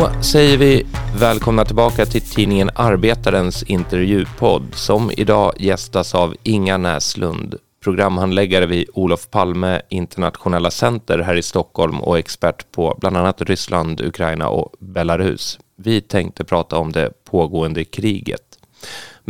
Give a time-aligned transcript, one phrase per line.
[0.00, 0.86] Då säger vi
[1.20, 7.54] välkomna tillbaka till tidningen Arbetarens intervjupodd som idag gästas av Inga Näslund,
[7.84, 14.00] programhandläggare vid Olof Palme internationella center här i Stockholm och expert på bland annat Ryssland,
[14.00, 15.58] Ukraina och Belarus.
[15.76, 18.58] Vi tänkte prata om det pågående kriget.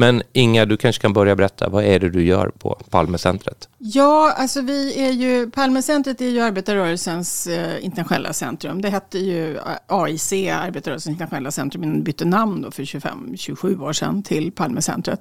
[0.00, 3.68] Men Inga, du kanske kan börja berätta, vad är det du gör på Palmecentret?
[3.78, 8.82] Ja, alltså vi är ju, Palmecentret är ju arbetarrörelsens eh, internationella centrum.
[8.82, 13.92] Det hette ju eh, AIC, Arbetarrörelsens internationella centrum, men bytte namn då för 25-27 år
[13.92, 15.20] sedan till Palmecentret.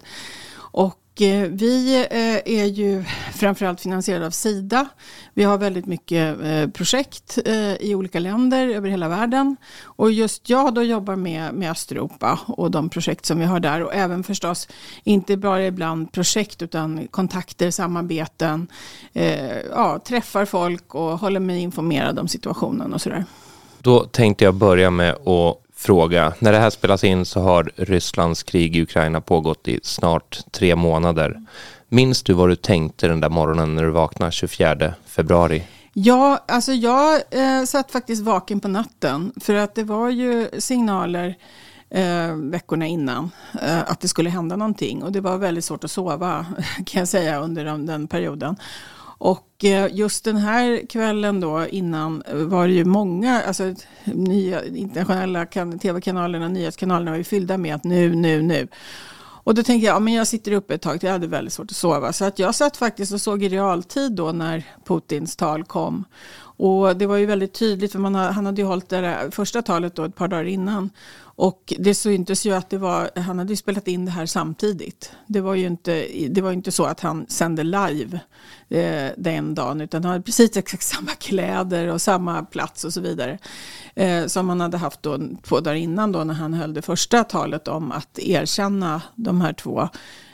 [0.55, 4.88] Och Eh, vi eh, är ju framförallt finansierade av Sida.
[5.34, 7.38] Vi har väldigt mycket eh, projekt
[7.80, 9.55] i olika länder över hela världen.
[9.84, 13.84] Och just jag då jobbar med, med Östeuropa och de projekt som vi har där.
[13.84, 14.67] Och även förstås,
[15.03, 18.67] inte bara ibland projekt utan kontakter, samarbeten.
[19.70, 23.26] ja, träffar folk och håller mig informerad om situationen och sådär.
[23.81, 26.33] Då tänkte jag börja med att fråga.
[26.39, 30.75] När det här spelas in så har Rysslands krig i Ukraina pågått i snart tre
[30.75, 31.41] månader.
[31.89, 35.63] Minns du vad du tänkte den där morgonen när du vaknade 24 februari?
[35.94, 41.38] Ja, alltså jag eh, satt faktiskt vaken på natten för att det var ju signaler
[41.89, 45.91] eh, veckorna innan eh, att det skulle hända någonting och det var väldigt svårt att
[45.91, 46.45] sova
[46.86, 48.55] kan jag säga under den, den perioden.
[49.20, 53.73] Och eh, just den här kvällen då innan var det ju många, alltså
[54.06, 55.45] nya internationella
[55.81, 58.67] tv-kanalerna, nyhetskanalerna var ju fyllda med att nu, nu, nu.
[59.44, 61.72] Och då tänkte jag, ja men jag sitter uppe ett tag, jag hade väldigt svårt
[61.72, 62.14] att sova.
[62.14, 66.06] Så att jag satt faktiskt och såg i realtid då när Putins tal kom.
[66.42, 69.95] Och det var ju väldigt tydligt, för man, han hade ju hållit det första talet
[69.95, 70.89] då ett par dagar innan.
[71.42, 75.12] Och det syntes ju att det var, han hade ju spelat in det här samtidigt.
[75.28, 78.20] Det var ju inte, det var inte så att han sände live
[78.70, 83.02] eh, den dagen, utan han hade precis exakt samma kläder och samma plats och så
[83.02, 83.38] vidare.
[83.95, 87.23] Eh, som han hade haft då två dagar innan då när han höll det första
[87.23, 89.89] talet om att erkänna de här två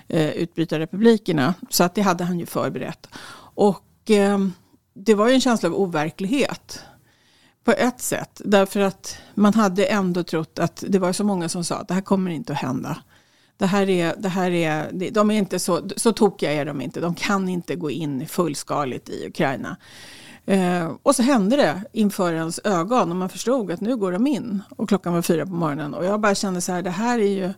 [0.07, 1.53] eh, utbrytarrepublikerna.
[1.69, 3.07] Så att det hade han ju förberett.
[3.55, 4.39] Och eh,
[4.93, 6.83] det var ju en känsla av overklighet
[7.65, 8.41] på ett sätt.
[8.45, 11.93] Därför att man hade ändå trott att det var så många som sa att det
[11.93, 12.97] här kommer inte att hända.
[13.57, 16.99] Det här är, det här är, de är inte så, så tokiga är de inte.
[16.99, 19.77] De kan inte gå in fullskaligt i Ukraina.
[20.45, 24.27] Eh, och så hände det inför ens ögon och man förstod att nu går de
[24.27, 24.61] in.
[24.69, 27.27] Och klockan var fyra på morgonen och jag bara kände så här, det här är
[27.27, 27.53] ju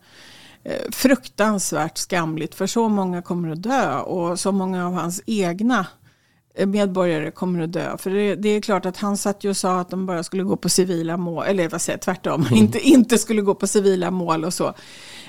[0.64, 5.86] eh, fruktansvärt skamligt för så många kommer att dö och så många av hans egna
[6.66, 7.98] medborgare kommer att dö.
[7.98, 10.44] För det, det, är klart att han satt ju och sa att de bara skulle
[10.44, 12.56] gå på civila mål, eller vad säger tvärtom, mm.
[12.56, 14.68] inte, inte skulle gå på civila mål och så.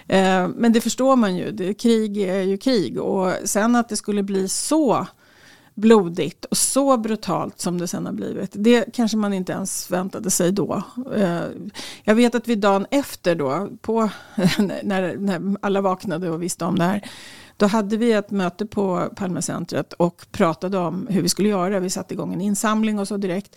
[0.07, 3.01] Eh, men det förstår man ju, det, krig är ju krig.
[3.01, 5.07] Och sen att det skulle bli så
[5.79, 8.51] blodigt och så brutalt som det sen har blivit.
[8.53, 10.83] Det kanske man inte ens väntade sig då.
[11.17, 11.43] Eh,
[12.05, 14.11] jag vet att vi dagen efter då, på,
[14.83, 17.11] när, när alla vaknade och visste om det här,
[17.59, 21.81] då hade vi ett möte på Palmecentret och pratade om hur vi skulle göra.
[21.81, 23.57] Vi satte igång en insamling och så direkt.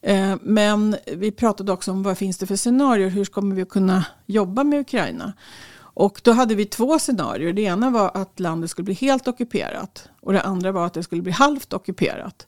[0.00, 3.08] Eh, men vi pratade också om vad finns det för scenarier?
[3.08, 5.32] Hur kommer vi kunna jobba med Ukraina?
[5.78, 7.52] Och då hade vi två scenarier.
[7.52, 11.02] Det ena var att landet skulle bli helt ockuperat och det andra var att det
[11.02, 12.46] skulle bli halvt ockuperat.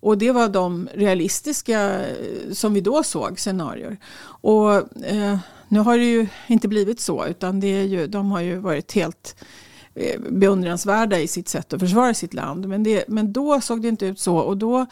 [0.00, 3.96] Och det var de realistiska eh, som vi då såg scenarier.
[4.24, 5.38] Och eh,
[5.68, 8.92] nu har det ju inte blivit så utan det är ju, de har ju varit
[8.92, 9.36] helt
[9.96, 12.68] Eh, beundransvärda i sitt sätt att försvara sitt land.
[12.68, 14.86] Men, det, men då såg det inte ut så och då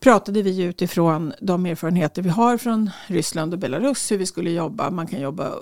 [0.00, 4.90] pratade vi utifrån de erfarenheter vi har från Ryssland och Belarus hur vi skulle jobba.
[4.90, 5.52] Man kan jobba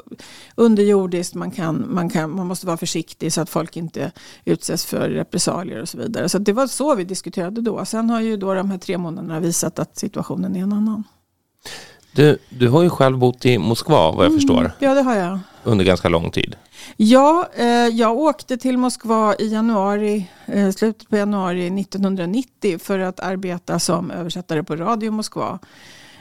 [0.55, 4.13] underjordiskt, man, kan, man, kan, man måste vara försiktig så att folk inte
[4.45, 6.29] utsätts för repressalier och så vidare.
[6.29, 7.85] Så det var så vi diskuterade då.
[7.85, 11.05] Sen har ju då de här tre månaderna visat att situationen är en annan.
[12.15, 14.73] Du, du har ju själv bott i Moskva vad jag mm, förstår.
[14.79, 15.39] Ja, det har jag.
[15.65, 16.57] Under ganska lång tid.
[16.97, 23.21] Ja, eh, jag åkte till Moskva i januari, eh, slutet på januari 1990 för att
[23.21, 25.59] arbeta som översättare på Radio Moskva.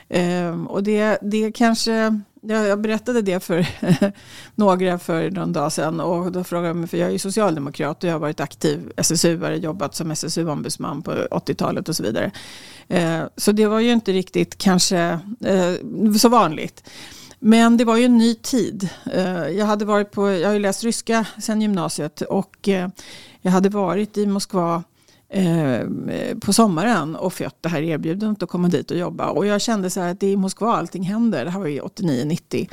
[0.08, 3.66] Eh, och det, det kanske, jag berättade det för
[4.54, 8.04] några för någon dag sedan och då frågade de mig, för jag är ju socialdemokrat
[8.04, 12.30] och jag har varit aktiv SSU-are, jobbat som SSU-ombudsman på 80-talet och så vidare.
[12.88, 14.98] Eh, så det var ju inte riktigt kanske
[15.44, 15.72] eh,
[16.18, 16.90] så vanligt.
[17.38, 18.88] Men det var ju en ny tid.
[19.12, 22.68] Eh, jag, hade varit på, jag har ju läst ryska sedan gymnasiet och
[23.40, 24.82] jag hade varit i Moskva
[25.32, 25.86] eh,
[26.40, 29.30] på sommaren och fått det här erbjudandet att komma dit och jobba.
[29.30, 31.44] Och jag kände så här att det är i Moskva allting händer.
[31.44, 32.68] Det här var ju 89-90.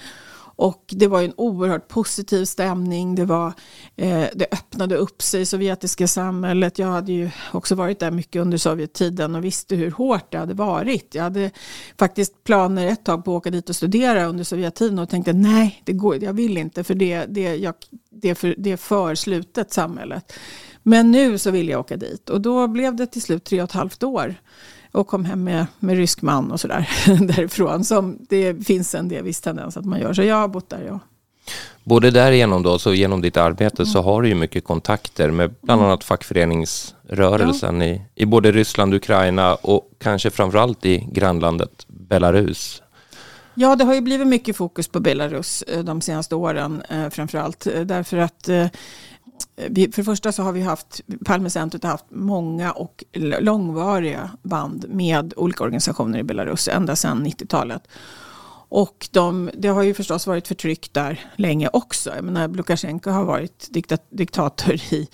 [0.61, 3.15] Och det var en oerhört positiv stämning.
[3.15, 3.47] Det, var,
[3.95, 6.79] eh, det öppnade upp sig, sovjetiska samhället.
[6.79, 10.53] Jag hade ju också varit där mycket under Sovjettiden och visste hur hårt det hade
[10.53, 11.15] varit.
[11.15, 11.51] Jag hade
[12.00, 15.81] faktiskt planer ett tag på att åka dit och studera under Sovjettiden och tänkte nej,
[15.85, 17.73] det går, jag vill inte för det, det, jag,
[18.09, 20.33] det, är för, det är för slutet samhället.
[20.89, 23.69] Men nu så vill jag åka dit och då blev det till slut tre och
[23.69, 24.36] ett halvt år
[24.91, 26.89] och kom hem med, med rysk man och sådär
[27.27, 27.83] därifrån.
[27.83, 30.13] Som det finns en del viss tendens att man gör.
[30.13, 31.00] Så jag har bott där, ja.
[31.83, 33.94] Både därigenom då, så genom ditt arbete mm.
[33.94, 35.89] så har du ju mycket kontakter med bland mm.
[35.89, 37.88] annat fackföreningsrörelsen ja.
[37.88, 42.81] i, i både Ryssland, Ukraina och kanske framförallt i grannlandet Belarus.
[43.53, 47.68] Ja, det har ju blivit mycket fokus på Belarus eh, de senaste åren eh, framförallt.
[47.68, 48.50] Eh, därför att
[49.69, 53.03] vi, för det första så har vi haft, Palmecentret har haft många och
[53.39, 57.88] långvariga band med olika organisationer i Belarus ända sedan 90-talet.
[58.71, 62.15] Och de, det har ju förstås varit förtryck där länge också.
[62.15, 65.07] Jag menar, Lukasjenko har varit diktat, diktator i,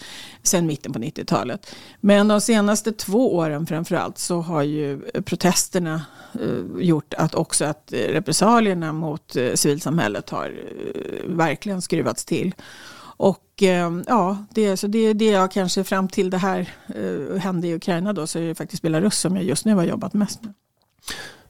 [0.43, 1.75] sedan mitten på 90-talet.
[2.01, 7.93] Men de senaste två åren framförallt så har ju protesterna eh, gjort att också att
[7.93, 12.53] repressalierna mot eh, civilsamhället har eh, verkligen skruvats till.
[13.17, 17.67] Och eh, ja, det, så det, det jag kanske fram till det här eh, hände
[17.67, 20.43] i Ukraina då så är det faktiskt Belarus som jag just nu har jobbat mest
[20.43, 20.53] med.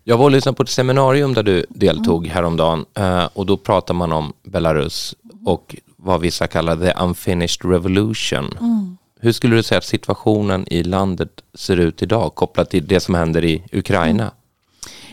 [0.03, 2.35] Jag var och lyssnade på ett seminarium där du deltog mm.
[2.35, 5.15] häromdagen eh, och då pratar man om Belarus
[5.45, 8.57] och vad vissa kallar the unfinished revolution.
[8.59, 8.97] Mm.
[9.19, 13.15] Hur skulle du säga att situationen i landet ser ut idag kopplat till det som
[13.15, 14.31] händer i Ukraina?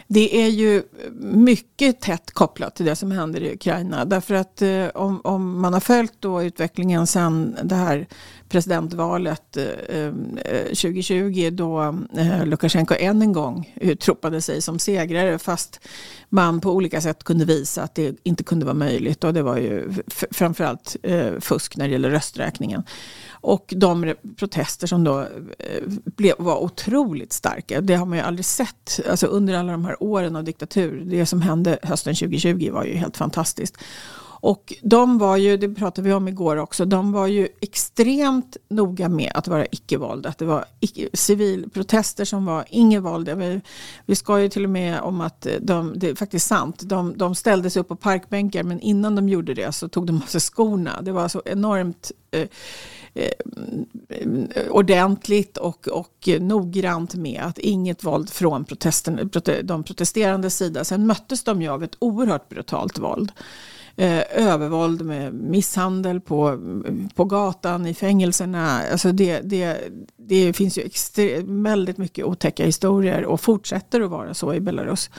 [0.08, 0.82] Det är ju
[1.20, 4.04] mycket tätt kopplat till det som händer i Ukraina.
[4.04, 8.06] Därför att eh, om, om, man har följt då utvecklingen sedan det här
[8.48, 9.66] presidentvalet eh,
[9.96, 11.82] eh 2020 då
[12.16, 15.80] eh, Lukasjenko än en gång utropade sig som segrare fast
[16.28, 19.24] man på olika sätt kunde visa att det inte kunde vara möjligt.
[19.24, 19.92] Och det var ju
[20.30, 22.82] framförallt eh, fusk när det gäller rösträkningen.
[23.42, 25.20] Och de protester som då
[25.58, 27.80] eh, blev, var otroligt starka.
[27.80, 31.02] Det har man ju aldrig sett alltså under alla de här åren av diktatur.
[31.06, 33.76] Det som hände hösten 2020 var ju helt fantastiskt.
[34.42, 39.08] Och de var ju, det pratade vi om igår också, de var ju extremt noga
[39.08, 40.26] med att vara icke-våld.
[40.26, 43.28] Att det var icke, civilprotester som var inget våld.
[43.28, 43.60] Vi,
[44.06, 47.34] vi ska ju till och med om att de, det är faktiskt sant, de, de
[47.34, 50.40] ställde sig upp på parkbänkar men innan de gjorde det så tog de av sig
[50.40, 51.02] skorna.
[51.02, 52.48] Det var så enormt eh,
[53.14, 59.30] eh, ordentligt och, och noggrant med att inget våld från protesten,
[59.64, 60.84] de protesterande sida.
[60.84, 63.32] Sen möttes de ju av ett oerhört brutalt våld.
[63.96, 66.58] Eh, övervåld med misshandel på,
[67.14, 68.82] på gatan, i fängelserna.
[68.92, 69.78] Alltså det, det,
[70.16, 75.10] det finns ju extre, väldigt mycket otäcka historier och fortsätter att vara så i Belarus.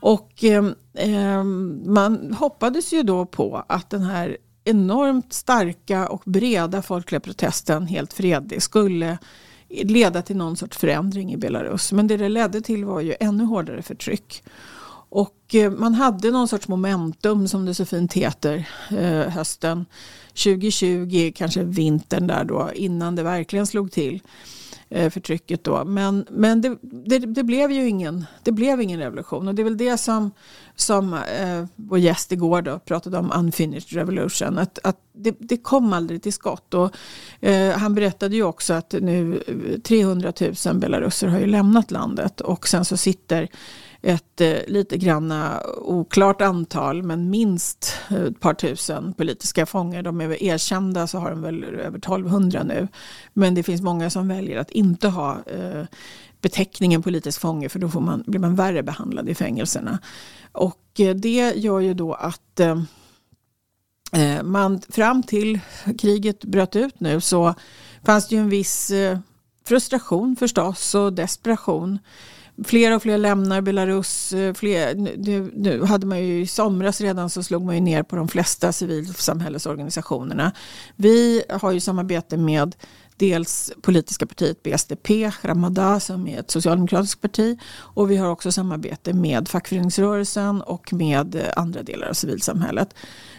[0.00, 0.64] Och eh,
[0.94, 1.44] eh
[1.84, 8.12] man hoppades ju då på att den här enormt starka och breda folkliga protesten, helt
[8.12, 9.18] fredlig, skulle
[9.68, 11.92] leda till någon sorts förändring i Belarus.
[11.92, 14.42] Men det det ledde till var ju ännu hårdare förtryck.
[15.10, 19.86] Och eh, man hade någon sorts momentum som det så fint heter eh, hösten
[20.28, 24.20] 2020, kanske vintern där då innan det verkligen slog till
[24.90, 25.84] eh, förtrycket då.
[25.84, 29.64] Men, men det, det, det, blev ju ingen, det blev ingen revolution och det är
[29.64, 30.30] väl det som,
[30.76, 34.58] som eh, vår gäst igår då pratade om unfinished revolution.
[34.58, 36.96] Att, att det, det kom aldrig till skott och
[37.40, 39.42] eh, han berättade ju också att nu
[39.84, 40.32] 300
[40.66, 43.48] 000 belaruser har ju lämnat landet och sen så sitter
[44.02, 50.02] ett eh, lite granna oklart antal, men minst eh, ett par tusen politiska fångar.
[50.02, 52.88] De är väl erkända så har de väl över 1200 nu.
[53.32, 55.84] Men det finns många som väljer att inte ha eh,
[56.40, 59.98] beteckningen politisk fånge för då får man, blir man värre behandlad i fängelserna.
[60.52, 62.82] Och eh, det gör ju då att eh,
[64.12, 65.60] eh, man fram till
[65.98, 67.54] kriget bröt ut nu så
[68.04, 68.92] fanns det ju en viss
[69.64, 71.98] frustration förstås och desperation
[72.64, 74.32] Fler och fler lämnar Belarus.
[74.32, 78.02] Eh, fler, nu, nu, hade man ju i somras redan så slog man ju ner
[78.02, 80.52] på de flesta civilsamhällesorganisationerna.
[80.96, 82.76] Vi har ju samarbete med
[83.20, 85.10] dels politiska partiet BSDP,
[85.42, 91.34] Ramada som är ett socialdemokratiskt parti och vi har också samarbete med fackföreningsrörelsen och med
[91.34, 92.94] eh, andra delar av civilsamhället.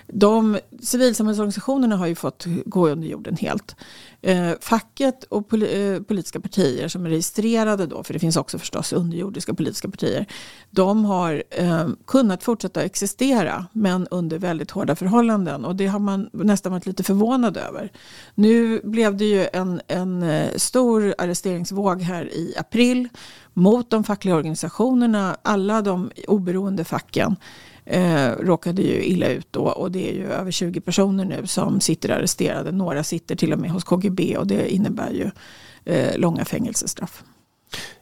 [0.08, 3.76] De civilsamhällesorganisationerna har ju fått gå under jorden helt.
[4.24, 8.60] Eh, facket och pol eh, politiska partier som är registrerade då, för det finns också
[8.60, 10.26] förstås underjordiska politiska partier,
[10.70, 16.30] de har eh, kunnat fortsätta existera men under väldigt hårda förhållanden och det har man
[16.34, 17.92] nästan varit lite förvånad över.
[18.36, 23.10] Nu blev det ju en, en eh, stor arresteringsvåg här i april
[23.54, 27.36] mot de fackliga organisationerna, alla de oberoende facken
[27.86, 31.82] eh, råkade ju illa ut då och det är ju över 20 personer nu som
[31.82, 32.72] sitter arresterade.
[32.72, 35.32] Några sitter till och med hos KGB och det innebär ju
[35.94, 37.24] eh, långa fängelsestraff.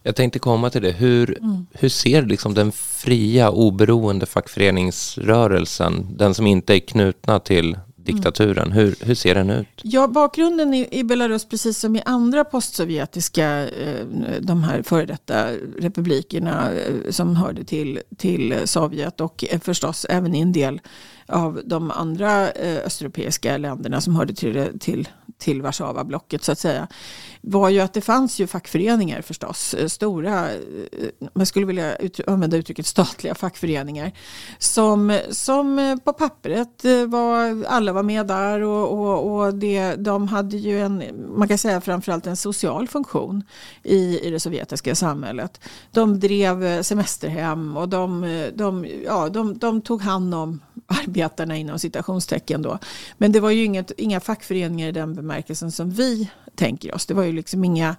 [0.03, 0.91] Jag tänkte komma till det.
[0.91, 1.65] Hur, mm.
[1.73, 7.77] hur ser liksom den fria, oberoende fackföreningsrörelsen, den som inte är knutna till
[8.13, 8.65] diktaturen.
[8.65, 8.77] Mm.
[8.77, 9.81] Hur, hur ser den ut?
[9.83, 14.05] Ja, bakgrunden i, i Belarus, precis som i andra postsovjetiska, eh,
[14.41, 15.47] de här före detta
[15.79, 20.81] republikerna eh, som hörde till, till Sovjet och eh, förstås även i en del
[21.29, 25.07] av de andra eh, östeuropeiska länderna som hörde till, till,
[25.37, 26.87] till Warszawablocket så att säga,
[27.41, 30.59] var ju att det fanns ju fackföreningar förstås, eh, stora, eh,
[31.33, 34.11] man skulle vilja ut, använda uttrycket statliga fackföreningar,
[34.59, 40.27] som, som eh, på pappret var, alla var med där och, och, och det, de
[40.27, 41.03] hade ju en,
[41.35, 43.43] man kan säga framförallt en social funktion
[43.83, 45.61] i, i det sovjetiska samhället.
[45.91, 48.21] De drev semesterhem och de,
[48.55, 52.79] de, ja, de, de tog hand om arbetet arbetarna inom citationstecken då.
[53.17, 57.05] Men det var ju inget, inga fackföreningar i den bemärkelsen som vi tänker oss.
[57.05, 57.95] Det var ju liksom inga,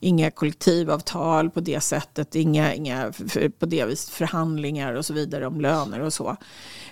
[0.00, 3.12] inga kollektivavtal på det sättet, inga, inga
[3.58, 6.36] på det viset förhandlingar och så vidare om löner och så.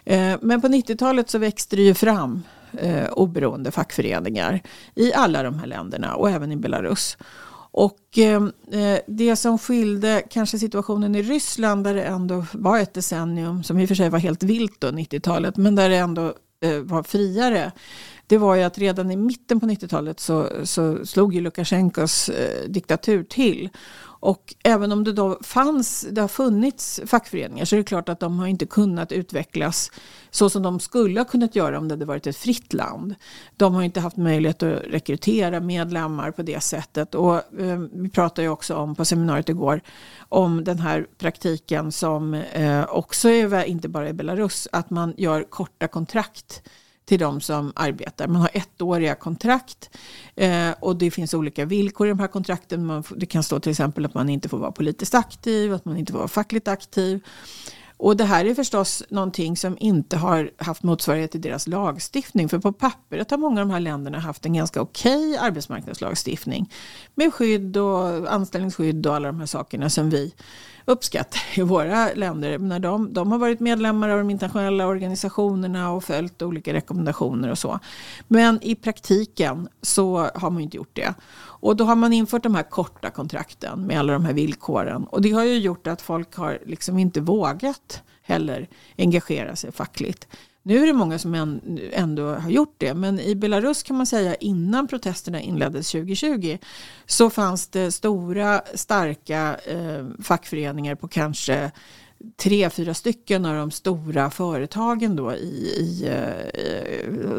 [0.05, 2.43] Eh, men på 90-talet så växte det ju fram
[2.79, 4.63] eh, oberoende fackföreningar
[4.95, 7.17] i alla de här länderna och även i Belarus.
[7.73, 12.95] Och ehm, eh, det som skilde kanske situationen i Ryssland där det ändå var ett
[12.95, 16.35] decennium som i och för sig var helt vilt då, 90-talet, men där det ändå
[16.65, 17.73] eh, var friare.
[18.27, 22.69] Det var ju att redan i mitten på 90-talet så, så slog ju Lukasjenkos eh,
[22.69, 23.69] diktatur till.
[24.21, 28.21] Och även om det då fanns, det har funnits fackföreningar så är det klart att
[28.21, 29.91] de har inte kunnat utvecklas
[30.31, 33.15] så som de skulle ha kunnat göra om det hade varit ett fritt land.
[33.57, 37.15] De har inte haft möjlighet att rekrytera medlemmar på det sättet.
[37.15, 39.81] Och eh, vi pratade ju också om på seminariet igår
[40.29, 45.43] om den här praktiken som eh, också är, inte bara i Belarus, att man gör
[45.43, 46.63] korta kontrakt
[47.11, 48.29] till de som arbetar.
[48.29, 49.91] Man har ettåriga kontrakt
[50.37, 52.87] eh, och det finns olika villkor i de här kontrakten.
[52.87, 55.97] Man, det kan stå till exempel att man inte får vara politiskt aktiv, att man
[55.97, 57.21] inte får vara fackligt aktiv.
[57.97, 62.49] Och det här är förstås någonting som inte har haft motsvarighet i deras lagstiftning.
[62.49, 66.73] För på pappret har många av de här länderna haft en ganska okej okay arbetsmarknadslagstiftning.
[67.15, 70.35] Med skydd och anställningsskydd och alla de här sakerna som vi
[70.91, 72.59] uppskattar i våra länder.
[72.59, 77.59] När de, de har varit medlemmar av de internationella organisationerna och följt olika rekommendationer och
[77.59, 77.79] så.
[78.29, 81.15] Men i praktiken så har man inte gjort det.
[81.39, 85.05] Och då har man infört de här korta kontrakten med alla de här villkoren.
[85.05, 88.69] Och det har ju gjort att folk har liksom inte vågat heller
[88.99, 90.27] engagera sig fackligt.
[90.63, 91.61] Nu är det många som
[91.93, 96.59] ändå har gjort det, men i Belarus kan man säga innan protesterna inleddes 2020
[97.07, 101.71] så fanns det stora starka eh, fackföreningar på kanske
[102.37, 106.09] tre, fyra stycken av de stora företagen då i, i,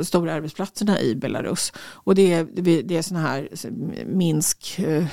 [0.02, 1.74] i stora arbetsplatserna i Belarus.
[1.78, 2.48] Och det är,
[2.84, 3.50] det är sådana här
[4.06, 5.06] Minsk eh,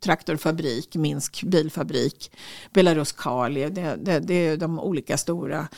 [0.00, 2.32] traktorfabrik, Minsk bilfabrik,
[2.72, 3.68] Belarus Kali.
[3.70, 5.68] Det, det, det, är de olika stora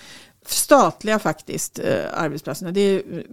[0.46, 2.72] statliga faktiskt uh, arbetsplatserna.
[2.72, 3.24] Det är,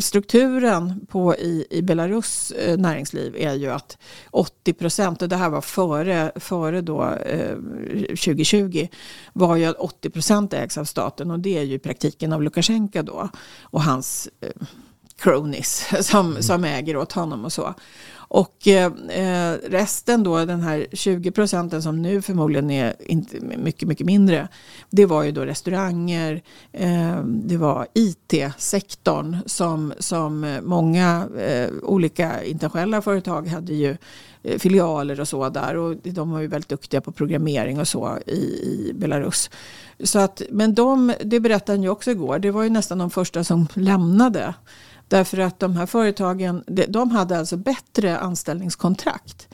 [0.00, 3.98] strukturen på i, i Belarus eh, näringsliv är ju att
[4.30, 7.56] 80 procent, och det här var före, före då, eh,
[8.06, 8.88] 2020,
[9.32, 12.42] var ju att 80 procent ägs av staten och det är ju i praktiken av
[12.42, 13.28] Lukasjenko då
[13.62, 14.66] och hans eh,
[15.18, 16.42] cronies som, mm.
[16.42, 17.74] som äger åt honom och så.
[18.28, 18.92] Och eh,
[19.68, 24.48] resten då, den här 20 procenten som nu förmodligen är inte, mycket, mycket mindre.
[24.90, 26.42] Det var ju då restauranger,
[26.72, 33.96] eh, det var IT-sektorn som, som många eh, olika internationella företag hade ju
[34.42, 35.76] eh, filialer och så där.
[35.76, 39.50] Och de var ju väldigt duktiga på programmering och så i, i Belarus.
[40.04, 43.10] Så att, men de, det berättade han ju också igår, det var ju nästan de
[43.10, 44.54] första som lämnade
[45.08, 49.48] Därför att de här företagen de hade alltså bättre anställningskontrakt.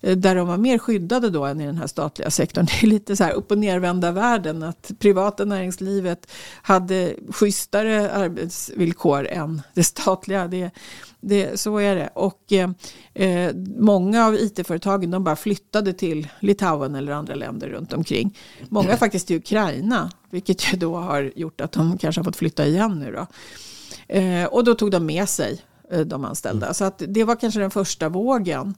[0.00, 2.66] Eh, där de var mer skyddade då än i den här statliga sektorn.
[2.80, 4.62] Det är lite så här upp och nervända världen.
[4.62, 6.30] Att privata näringslivet
[6.62, 10.48] hade schysstare arbetsvillkor än det statliga.
[10.48, 10.70] Det,
[11.20, 12.10] det, så är det.
[12.14, 12.70] Och eh,
[13.14, 18.38] eh många av it-företagen de bara flyttade till Litauen eller andra länder runt omkring.
[18.68, 20.10] Många faktiskt till Ukraina.
[20.30, 23.26] Vilket ju då har gjort att de kanske har fått flytta igen nu då.
[24.08, 25.60] Eh, och då tog de med sig
[25.90, 26.66] eh, de anställda.
[26.66, 26.74] Mm.
[26.74, 28.74] Så att det var kanske den första vågen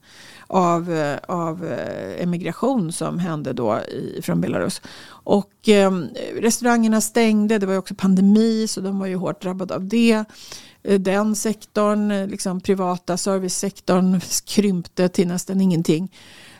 [0.47, 1.77] av, eh, av
[2.17, 4.81] emigration som hände då i, från Belarus.
[5.07, 5.91] Och eh,
[6.41, 10.23] restaurangerna stängde, det var också pandemi så de var ju hårt drabbade av det.
[10.99, 16.11] Den sektorn, liksom privata servicesektorn krympte till nästan ingenting.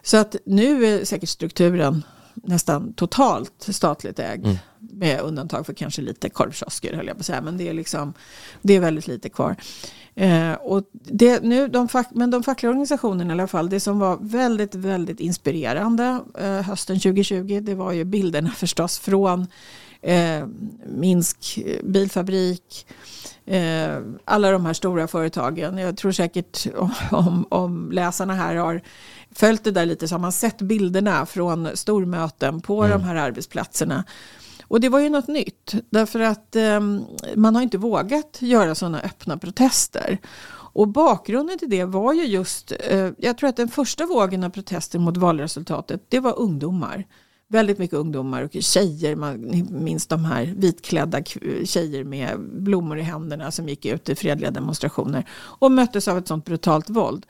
[0.01, 4.46] Så att nu är säkert strukturen nästan totalt statligt ägd.
[4.46, 4.58] Mm.
[4.93, 7.41] Med undantag för kanske lite korvkiosker höll jag på att säga.
[7.41, 8.13] Men det är, liksom,
[8.62, 9.55] det är väldigt lite kvar.
[10.15, 14.00] Eh, och det, nu, de fack, men de fackliga organisationerna i alla fall, det som
[14.00, 19.48] var väldigt, väldigt inspirerande eh, hösten 2020, det var ju bilderna förstås från
[20.01, 20.45] eh,
[20.86, 22.88] Minsk bilfabrik,
[23.45, 25.77] eh, alla de här stora företagen.
[25.77, 26.67] Jag tror säkert
[27.12, 28.81] om, om läsarna här har
[29.31, 32.98] följt det där lite så har man sett bilderna från stormöten på mm.
[32.98, 34.03] de här arbetsplatserna.
[34.72, 36.80] Och det var ju något nytt därför att eh,
[37.36, 40.18] man har inte vågat göra sådana öppna protester.
[40.74, 44.50] Och bakgrunden till det var ju just, eh, jag tror att den första vågen av
[44.50, 47.06] protester mot valresultatet, det var ungdomar.
[47.48, 51.24] Väldigt mycket ungdomar och tjejer, man minns de här vitklädda
[51.66, 56.28] tjejer med blommor i händerna som gick ut i fredliga demonstrationer och möttes av ett
[56.28, 57.25] sånt brutalt våld.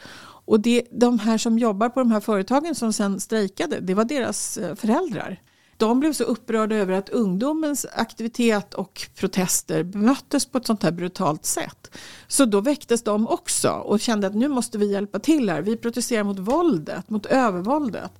[0.45, 4.05] Och det, de här som jobbar på de här företagen som sen strejkade, det var
[4.05, 5.39] deras eh, föräldrar.
[5.81, 10.91] De blev så upprörda över att ungdomens aktivitet och protester bemöttes på ett sånt här
[10.91, 11.91] brutalt sätt.
[12.27, 15.61] Så då väcktes de också och kände att nu måste vi hjälpa till här.
[15.61, 18.11] Vi protesterar mot våldet, mot övervåldet.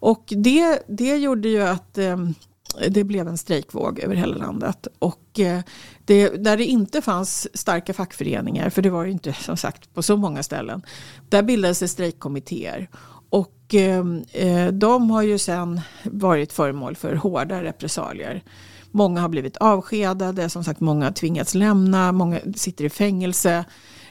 [0.00, 2.16] Och det, det gjorde ju att eh,
[2.88, 4.86] det blev en strejkvåg över hela landet.
[4.98, 5.60] Och eh,
[6.04, 10.02] det, där det inte fanns starka fackföreningar, för det var ju inte som sagt på
[10.02, 10.82] så många ställen,
[11.28, 12.88] där bildades det strejkkommittéer.
[13.74, 18.42] Ehm, eh, de har ju sen varit föremål för hårda repressalier.
[18.90, 23.64] Många har blivit avskedade, som sagt många har tvingats lämna, många sitter i fängelse.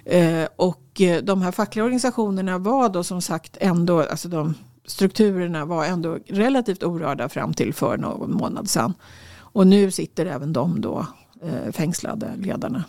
[0.05, 4.53] Eh, och eh, de här fackliga organisationerna var då som sagt ändå, alltså de
[4.85, 8.93] strukturerna var ändå relativt orörda fram till för någon månad sedan.
[9.37, 11.05] Och nu sitter även de då
[11.43, 12.83] eh, fängslade ledarna.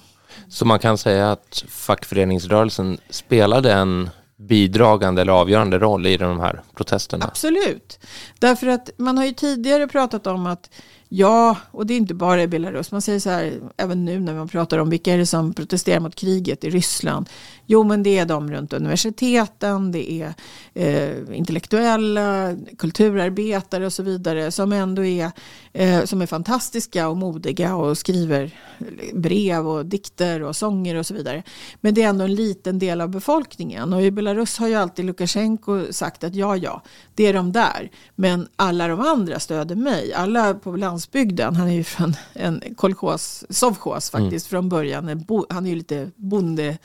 [0.48, 4.10] Så man kan säga att fackföreningsrörelsen spelade en
[4.42, 7.24] bidragande eller avgörande roll i de här protesterna?
[7.24, 7.98] Absolut.
[8.38, 10.70] Därför att man har ju tidigare pratat om att
[11.14, 12.92] Ja, och det är inte bara i Belarus.
[12.92, 16.00] Man säger så här, även nu när man pratar om vilka är det som protesterar
[16.00, 17.28] mot kriget i Ryssland.
[17.66, 20.34] Jo, men det är de runt universiteten, det är
[20.74, 25.30] eh, intellektuella, kulturarbetare och så vidare som ändå är,
[25.72, 28.50] eh, som är fantastiska och modiga och skriver
[29.12, 31.42] brev och dikter och sånger och så vidare.
[31.80, 35.04] Men det är ändå en liten del av befolkningen och i Belarus har ju alltid
[35.04, 36.82] Lukasjenko sagt att ja, ja,
[37.14, 40.14] det är de där, men alla de andra stöder mig.
[40.14, 41.01] Alla på landsbygden,
[41.54, 44.62] han är ju från en kolkos, sovkos faktiskt mm.
[44.62, 46.78] från början, han är ju lite bonde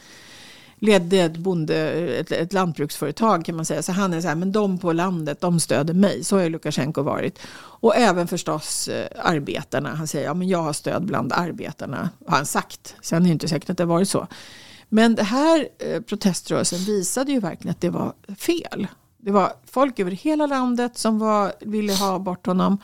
[0.79, 3.81] ledde ett, bonde, ett, ett, lantbruksföretag kan man säga.
[3.81, 6.23] Så han är så här, men de på landet, de stöder mig.
[6.23, 7.39] Så har Lukasjenko varit.
[7.57, 9.95] Och även förstås eh, arbetarna.
[9.95, 12.09] Han säger, ja men jag har stöd bland arbetarna.
[12.27, 12.95] Har han sagt.
[13.01, 14.27] Sen är det inte säkert att det har varit så.
[14.89, 18.87] Men det här eh, proteströrelsen visade ju verkligen att det var fel.
[19.17, 22.77] Det var folk över hela landet som var, ville ha bort honom.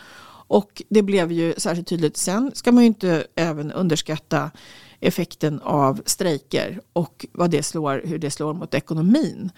[0.47, 2.17] Och det blev ju särskilt tydligt.
[2.17, 4.51] Sen ska man ju inte även underskatta
[4.99, 9.51] effekten av strejker och vad det slår, hur det slår mot ekonomin.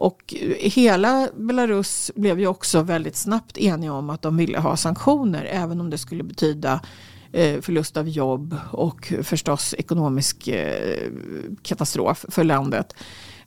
[0.00, 5.44] Och hela Belarus blev ju också väldigt snabbt eniga om att de ville ha sanktioner
[5.44, 6.80] även om det skulle betyda
[7.32, 11.10] eh, förlust av jobb och förstås ekonomisk eh,
[11.62, 12.94] katastrof för landet.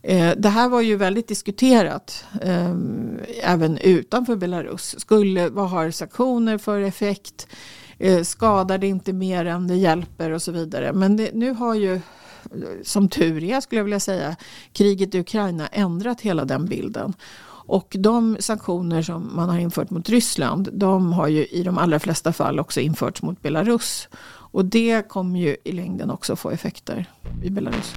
[0.03, 4.95] Eh, det här var ju väldigt diskuterat ehm, även utanför Belarus.
[4.99, 7.47] Skulle, vad har sanktioner för effekt?
[7.97, 10.93] Eh, skadar det inte mer än det hjälper och så vidare.
[10.93, 12.01] Men det, nu har ju,
[12.83, 14.35] som tur är skulle jag vilja säga,
[14.73, 17.13] kriget i Ukraina ändrat hela den bilden.
[17.65, 21.99] Och de sanktioner som man har infört mot Ryssland, de har ju i de allra
[21.99, 24.07] flesta fall också införts mot Belarus.
[24.25, 27.05] Och det kommer ju i längden också få effekter
[27.43, 27.95] i Belarus.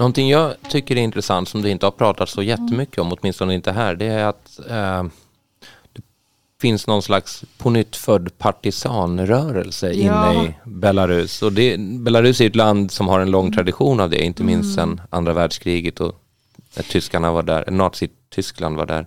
[0.00, 3.72] Någonting jag tycker är intressant som det inte har pratat så jättemycket om, åtminstone inte
[3.72, 5.04] här, det är att eh,
[6.60, 10.32] finns någon slags pånyttfödd partisanrörelse ja.
[10.32, 11.42] inne i Belarus.
[11.42, 14.78] Och det, Belarus är ett land som har en lång tradition av det, inte minst
[14.78, 14.96] mm.
[14.96, 16.14] sedan andra världskriget och
[16.76, 19.06] när tyskarna var där, Nazityskland var där.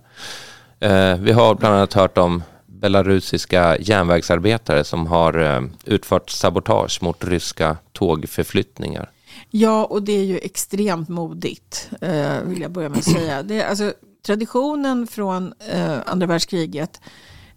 [0.79, 7.23] Eh, vi har bland annat hört om belarusiska järnvägsarbetare som har eh, utfört sabotage mot
[7.23, 9.09] ryska tågförflyttningar.
[9.55, 13.43] Ja, och det är ju extremt modigt, eh, vill jag börja med att säga.
[13.43, 13.93] Det, alltså,
[14.25, 16.99] traditionen från eh, andra världskriget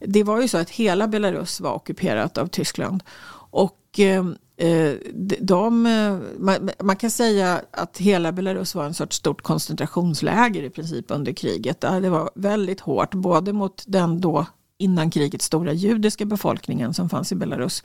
[0.00, 3.02] det var ju så att hela Belarus var ockuperat av Tyskland.
[3.50, 4.24] Och eh,
[4.56, 4.94] eh
[5.40, 10.70] de, eh, man, man, kan säga att hela Belarus var en sorts stort koncentrationsläger i
[10.70, 11.80] princip under kriget.
[11.80, 14.46] Det var väldigt hårt, både mot den då
[14.78, 17.82] innan kriget stora judiska befolkningen som fanns i Belarus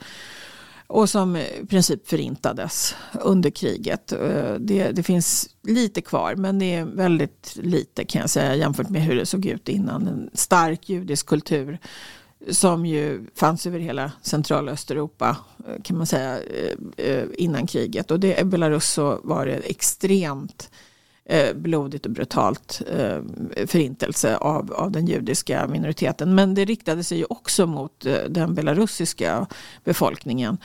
[0.92, 4.12] och som i princip förintades under kriget.
[4.12, 8.88] Eh, det, det, finns lite kvar men det är väldigt lite kan jag säga jämfört
[8.88, 10.06] med hur det såg ut innan.
[10.06, 11.78] En stark judisk kultur
[12.50, 15.36] som ju fanns över hela centrala Östeuropa
[15.68, 16.38] eh, kan man säga
[16.96, 18.10] eh, innan kriget.
[18.10, 20.91] Och det, i Belarus så var det extremt Eh,
[21.24, 23.18] Eh, blodigt och brutalt eh,
[23.66, 26.34] förintelse av, av den judiska minoriteten.
[26.34, 29.46] Men det riktade sig ju också mot eh, den belarusiska
[29.84, 30.58] befolkningen.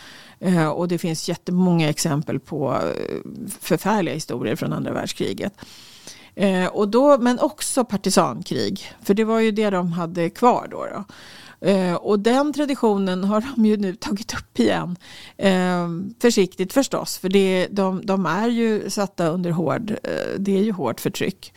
[0.76, 2.78] Och det finns jättemånga exempel på
[3.60, 5.54] förfärliga historier från andra världskriget.
[6.72, 10.86] Och då, men också partisankrig, för det var ju det de hade kvar då.
[10.86, 11.04] då.
[11.62, 14.96] Eh, och den traditionen har de ju nu tagit upp igen.
[15.38, 15.88] Eh,
[16.22, 20.72] försiktigt förstås, för det, de, de är ju satta under hård, eh, det är ju
[20.72, 21.54] hårt förtryck.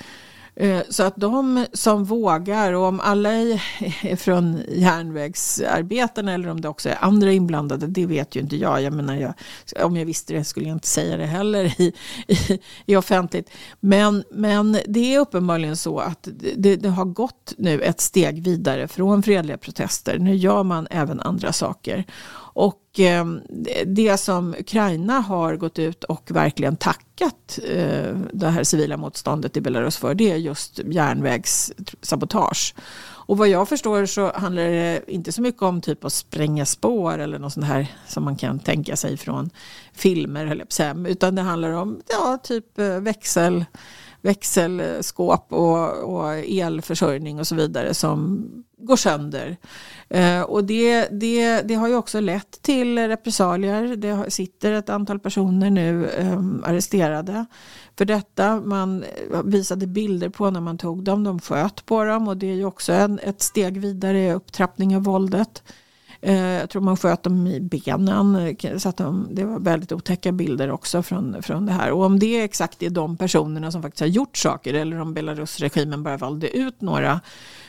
[0.57, 6.69] Eh, så att de som vågar, och om alla är från järnvägsarbetarna eller om det
[6.69, 8.83] också är andra inblandade, det vet ju inte jag.
[8.83, 9.35] jag, menar jag
[9.85, 11.93] om jag visste det skulle jag inte säga det heller i,
[12.29, 13.51] i, i offentligt.
[13.81, 18.89] Men, men det är uppenbarligen så att det, det, har gått nu ett steg vidare
[18.89, 20.19] från fredliga protester.
[20.19, 22.05] Nu gör man även andra saker.
[22.53, 23.25] Och eh,
[23.87, 29.61] det som Ukraina har gått ut och verkligen tackat eh, det här civila motståndet i
[29.61, 32.75] Belarus för det är just järnvägssabotage.
[33.31, 37.19] Och vad jag förstår så handlar det inte så mycket om typ att spränga spår
[37.19, 39.51] eller något sånt här som man kan tänka sig från
[39.93, 43.65] filmer eller utan det handlar om ja, typ eh, växel
[44.23, 48.45] växelskåp och, och elförsörjning och så vidare som
[48.81, 49.57] går sönder.
[50.09, 53.97] Eh, och det, det, det har ju också lett till repressalier.
[53.97, 57.47] Det sitter ett antal personer nu eh, arresterade
[57.99, 58.61] för detta.
[58.61, 61.25] Man eh, visade bilder på när man tog dem.
[61.25, 64.97] De sköt på dem och det är ju också en, ett steg vidare i upptrappning
[64.97, 65.63] av våldet.
[66.23, 68.37] Eh, jag tror man sköt dem i benen.
[68.37, 71.91] Eh, Så att de, det var väldigt otäcka bilder också från, från det här.
[71.91, 76.03] Och om det exakt är de personerna som faktiskt har gjort saker eller om Belarusregimen
[76.03, 77.21] bara valde ut några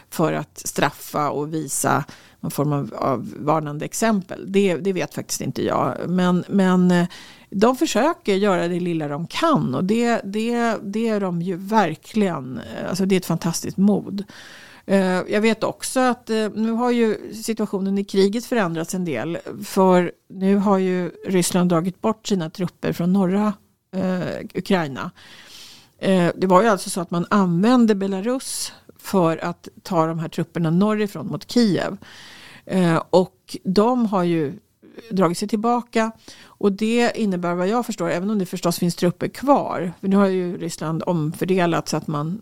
[0.09, 2.03] för att straffa och visa
[2.39, 4.51] någon form av, av varnande exempel.
[4.51, 5.95] Det, det vet faktiskt inte jag.
[6.07, 7.07] Men, men eh,
[7.49, 12.61] de försöker göra det lilla de kan och det, det, det är de ju verkligen,
[12.89, 14.23] alltså det är ett fantastiskt mod.
[14.85, 19.37] Eh, jag vet också att eh, nu har ju situationen i kriget förändrats en del.
[19.63, 23.53] För nu har ju Ryssland dragit bort sina trupper från norra
[23.95, 25.11] eh, Ukraina.
[25.97, 30.29] Eh, det var ju alltså så att man använde Belarus för att ta de här
[30.29, 31.97] trupperna norrifrån mot Kiev.
[32.65, 34.53] Eh, och de har ju
[35.11, 36.11] dragit sig tillbaka.
[36.43, 40.15] Och det innebär vad jag förstår, även om det förstås finns trupper kvar, för nu
[40.15, 42.41] har ju Ryssland omfördelat så att man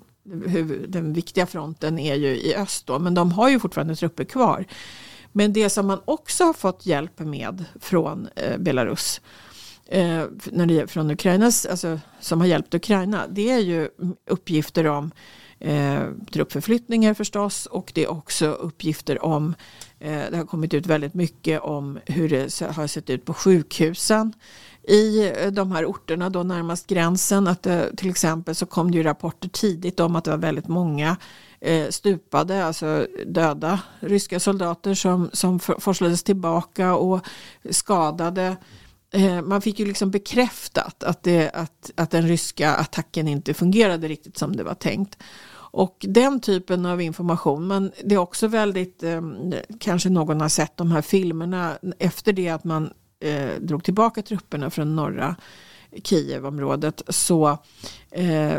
[0.87, 4.65] den viktiga fronten är ju i öst då, men de har ju fortfarande trupper kvar.
[5.31, 9.21] Men det som man också har fått hjälp med från eh, Belarus,
[9.85, 14.87] eh, när det, från Ukrainas, alltså, som har hjälpt Ukraina, det är ju mm, uppgifter
[14.87, 15.11] om
[15.59, 19.55] eh, truppförflyttningar förstås och det är också uppgifter om,
[19.99, 24.33] eh, det har kommit ut väldigt mycket om hur det har sett ut på sjukhusen
[24.89, 27.47] i eh, de här orterna då närmast gränsen.
[27.47, 30.67] Att det, till exempel så kom det ju rapporter tidigt om att det var väldigt
[30.67, 31.17] många
[31.61, 37.27] eh, stupade, alltså döda ryska soldater som, som forslades tillbaka och
[37.69, 38.57] skadade.
[39.43, 44.37] Man fick ju liksom bekräftat att, det, att, att den ryska attacken inte fungerade riktigt
[44.37, 45.17] som det var tänkt.
[45.71, 49.21] Och den typen av information, men det är också väldigt, eh,
[49.79, 54.69] kanske någon har sett de här filmerna efter det att man eh, drog tillbaka trupperna
[54.69, 55.35] från norra
[56.03, 57.57] Kievområdet så
[58.11, 58.57] eh,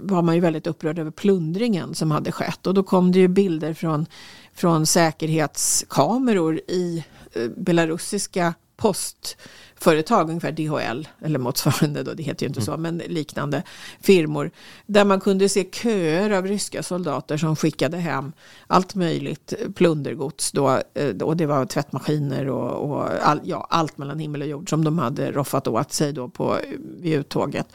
[0.00, 2.66] var man ju väldigt upprörd över plundringen som hade skett.
[2.66, 4.06] Och då kom det ju bilder från,
[4.54, 12.60] från säkerhetskameror i eh, belarusiska postföretag, ungefär DHL eller motsvarande, då, det heter ju inte
[12.60, 12.66] mm.
[12.66, 13.62] så, men liknande
[14.00, 14.50] firmor.
[14.86, 18.32] Där man kunde se köer av ryska soldater som skickade hem
[18.66, 20.52] allt möjligt plundergods.
[20.52, 24.70] Då, eh, och det var tvättmaskiner och, och all, ja, allt mellan himmel och jord
[24.70, 27.66] som de hade roffat åt sig då på, eh, vid uttåget.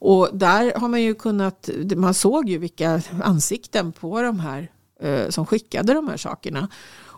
[0.00, 5.28] Och där har man ju kunnat, man såg ju vilka ansikten på de här eh,
[5.28, 6.68] som skickade de här sakerna.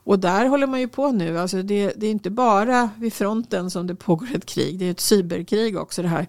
[0.05, 1.39] Och där håller man ju på nu.
[1.39, 4.79] Alltså det, det, är inte bara vid fronten som det pågår ett krig.
[4.79, 6.27] Det är ett cyberkrig också det här.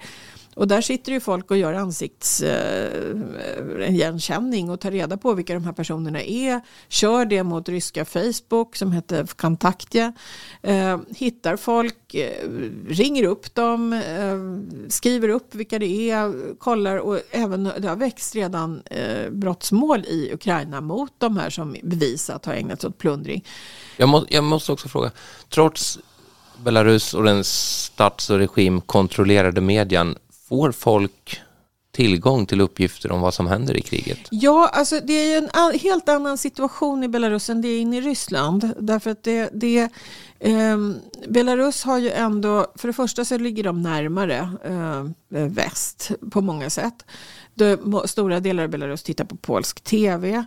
[0.62, 5.54] Och där sitter ju folk och gör ansiktsigenkänning eh, eh, och tar reda på vilka
[5.54, 6.62] de här personerna är.
[6.90, 10.14] Kör det mot ryska Facebook som heter Kontaktja.
[10.62, 12.16] Eh, hittar folk,
[12.88, 14.02] ringer upp dem,
[14.88, 18.84] skriver upp vilka det är, kollar och även det har växt redan
[19.32, 23.46] brottsmål i Ukraina mot de här som bevisat har ägnat sig åt plundring.
[23.98, 25.12] Jag, må, jag måste också fråga,
[25.50, 26.00] trots
[26.64, 30.16] Belarus och den stats och regimkontrollerade medien
[30.52, 31.42] Får folk
[31.92, 34.20] tillgång till uppgifter om vad som händer i kriget?
[34.32, 38.02] Ja, alltså det är en helt annan situation i Belarus än det är inne i
[38.02, 38.74] Ryssland.
[38.80, 39.90] Därför att det, det
[40.40, 40.78] eh,
[41.28, 45.06] Belarus har ju ändå, för det första så ligger de närmare eh,
[45.48, 47.06] väst på många sätt.
[47.54, 50.46] De, stora delar av Belarus tittar på polsk tv.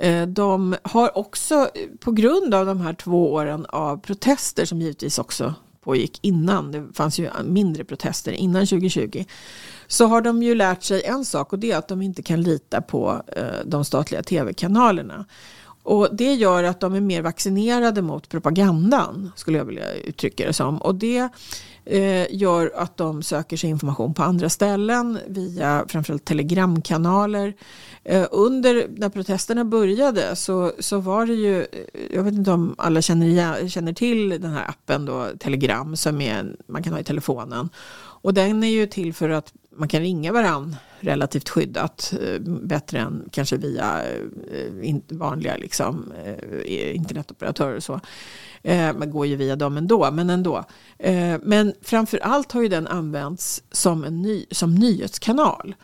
[0.00, 1.68] Eh, de har också,
[2.00, 5.54] på grund av de här två åren av protester som givetvis också
[5.86, 9.24] pågick innan, det fanns ju mindre protester innan 2020,
[9.86, 12.42] så har de ju lärt sig en sak och det är att de inte kan
[12.42, 15.26] lita på eh, de statliga tv-kanalerna.
[15.86, 20.52] Och det gör att de är mer vaccinerade mot propagandan, skulle jag vilja uttrycka det
[20.52, 20.78] som.
[20.78, 21.28] Och det
[21.84, 27.54] eh, gör att de söker sig information på andra ställen via framförallt telegramkanaler.
[28.04, 31.66] Eh, under när protesterna började så, så var det ju, eh,
[32.10, 36.56] jag vet inte om alla känner, känner till den här appen då, Telegram som är,
[36.68, 37.68] man kan ha i telefonen.
[38.22, 42.14] Och den är ju till för att man kan ringa varandra relativt skyddat.
[42.22, 48.00] Eh, bättre än kanske via eh, vanliga liksom, eh, internetoperatörer och så.
[48.98, 50.64] Man går ju via dem ändå, men ändå.
[51.42, 55.74] Men framför allt har ju den använts som, en ny, som nyhetskanal.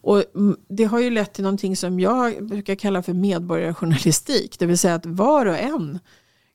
[0.00, 4.58] Och mm, det har ju lett till någonting som jag brukar kalla för medborgarjournalistik.
[4.58, 5.98] Det vill säga att var och en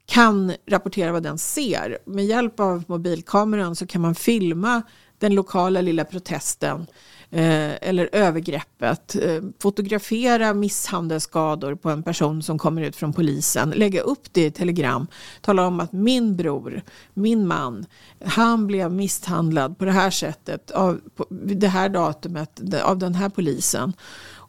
[0.05, 1.97] kan rapportera vad den ser.
[2.05, 4.81] Med hjälp av mobilkameran så kan man filma
[5.19, 6.85] den lokala lilla protesten
[7.35, 9.15] Eh, eller övergreppet.
[9.15, 13.69] Eh, fotografera misshandelsskador på en person som kommer ut från polisen.
[13.69, 15.07] Lägga upp det i telegram.
[15.41, 16.81] Tala om att min bror,
[17.13, 17.85] min man,
[18.25, 23.93] han blev misshandlad på det här sättet av det här datumet av den här polisen.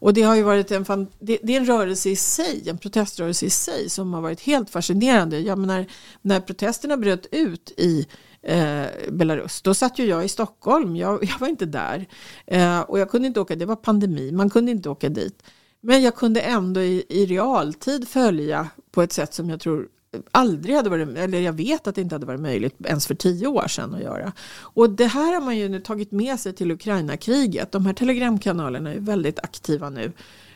[0.05, 0.85] Och det har ju varit en,
[1.19, 4.71] det, det, är en rörelse i sig, en proteströrelse i sig som har varit helt
[4.71, 5.39] fascinerande.
[5.39, 5.87] Jag menar,
[6.23, 8.07] när protesterna bröt ut i
[8.45, 9.63] eh, Belarus.
[9.63, 12.07] Då satt ju jag i Stockholm, jag, jag var inte där.
[12.47, 15.43] Eh, och jag kunde inte åka, det var pandemi, man kunde inte åka dit.
[15.81, 19.89] Men jag kunde ändå i, i realtid följa på ett sätt som jag tror
[20.31, 23.47] aldrig hade varit, eller jag vet att det inte hade varit möjligt ens för tio
[23.47, 24.33] år sedan att göra.
[24.59, 27.73] Och det här har man ju nu tagit med sig till Ukraina-kriget.
[27.73, 30.13] De här telegramkanalerna är väldigt aktiva nu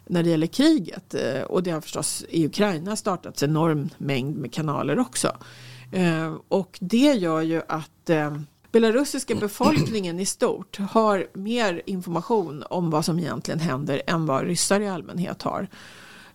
[0.06, 1.14] när det gäller kriget.
[1.14, 5.36] Eh, och det har förstås i Ukraina startats enorm mängd med kanaler också.
[5.92, 8.38] Eh, och det gör ju att eh,
[8.72, 14.80] belarusiska befolkningen i stort har mer information om vad som egentligen händer än vad ryssar
[14.80, 15.68] i allmänhet har.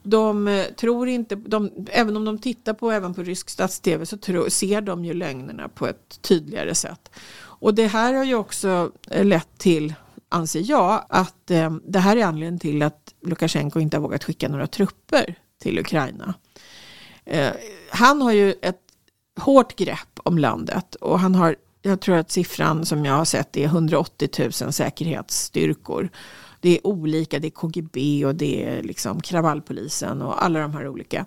[0.03, 4.17] De eh, tror inte, de, även om de tittar på även på rysk stats-tv så
[4.17, 7.11] tro, ser de ju lögnerna på ett tydligare sätt.
[7.41, 9.93] Och det här har ju också lett till,
[10.29, 14.49] anser jag, att eh, det här är anledningen till att Lukasjenko inte har vågat skicka
[14.49, 16.33] några trupper till Ukraina.
[17.25, 17.51] Eh,
[17.89, 18.82] han har ju ett
[19.39, 23.57] hårt grepp om landet och han har, jag tror att siffran som jag har sett
[23.57, 26.09] är 180 000 säkerhetsstyrkor.
[26.63, 30.87] Det är olika, det är KGB och det är liksom kravallpolisen och alla de här
[30.87, 31.25] olika.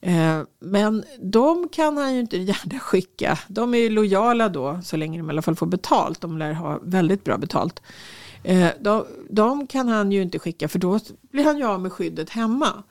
[0.00, 3.38] Eh, men de kan han ju inte gärna skicka.
[3.48, 6.20] De är lojala då så länge de i alla fall får betalt.
[6.20, 7.82] De lär ha väldigt bra betalt.
[8.42, 11.92] Eh, de, de kan han ju inte skicka för då blir han ju av med
[11.92, 12.82] skyddet hemma.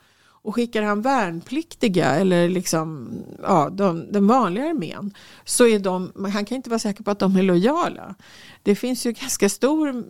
[0.44, 5.14] Och skickar han värnpliktiga eller liksom, ja, de, den vanliga armén
[5.46, 8.16] så är de, han kan inte vara säker på att de är lojala.
[8.64, 10.04] Det finns ju ganska stor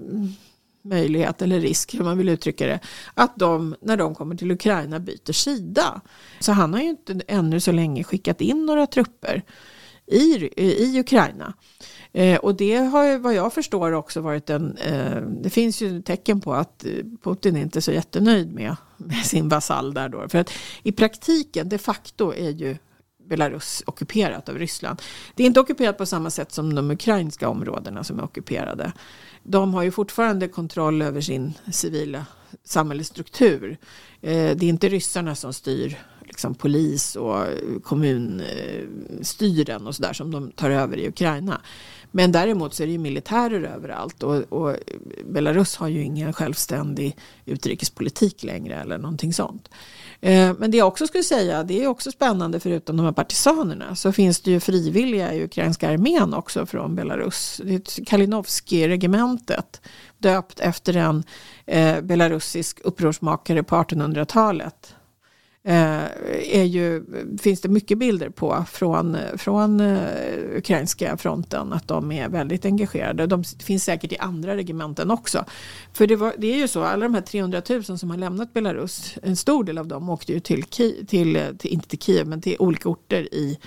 [0.81, 2.79] möjlighet eller risk, hur man vill uttrycka det,
[3.13, 6.01] att de när de kommer till Ukraina byter sida.
[6.39, 9.43] Så han har ju inte ännu så länge skickat in några trupper
[10.05, 11.53] i, i Ukraina.
[12.13, 16.01] Eh, och det har ju vad jag förstår också varit en, eh, det finns ju
[16.01, 18.75] tecken på att Putin Putin inte är så jättenöjd med
[19.23, 20.29] sin vasall där då.
[20.29, 20.51] För att
[20.83, 22.77] i praktiken, de facto är ju
[23.31, 25.01] Belarus ockuperat av Ryssland.
[25.35, 28.91] Det är inte ockuperat på samma sätt som de ukrainska områdena som är ockuperade.
[29.43, 32.25] De har ju fortfarande kontroll över sin civila
[32.63, 33.77] samhällsstruktur.
[34.21, 35.97] Eh, det är inte ryssarna som styr
[36.41, 37.45] liksom polis och
[37.83, 41.61] kommunstyren och sådär som de tar över i Ukraina.
[42.13, 44.75] Men däremot så är det ju militärer överallt och, och,
[45.25, 49.69] Belarus har ju ingen självständig utrikespolitik längre eller någonting sånt.
[50.21, 53.95] Eh, men det jag också skulle säga, det är också spännande förutom de här partisanerna,
[53.95, 57.61] så finns det ju frivilliga i ukrainska armén också från Belarus.
[57.63, 59.81] Det Kalinovskij-regementet,
[60.17, 61.23] döpt efter en
[61.65, 64.95] eh, belarusisk upprorsmakare på 1800-talet
[65.63, 66.03] Eh,
[66.59, 67.03] är ju,
[67.41, 70.07] finns det mycket bilder på från, från eh,
[70.55, 73.27] ukrainska fronten att de är väldigt engagerade.
[73.27, 75.45] De finns säkert i andra regementen också.
[75.93, 78.53] För det, var, det är ju så, alla de här 300 000 som har lämnat
[78.53, 82.41] Belarus, en stor del av dem åkte ju till, till, till inte till Kiev men
[82.41, 83.59] till olika orter i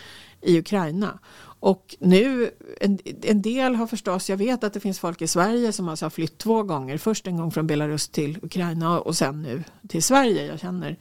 [0.44, 1.18] i Ukraina.
[1.61, 5.72] Och nu, en, en, del har förstås, jag vet att det finns folk i Sverige
[5.72, 6.98] som alltså har flytt två gånger.
[6.98, 10.46] Först en gång från Belarus till Ukraina och sen nu till Sverige.
[10.46, 10.98] Jag känner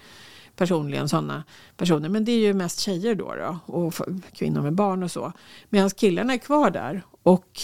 [0.56, 1.44] personligen sådana
[1.78, 2.10] personer.
[2.10, 3.94] Men det är ju mest tjejer då, då och
[4.34, 5.32] kvinnor med barn och så.
[5.70, 7.02] Medan killarna är kvar där.
[7.24, 7.62] Och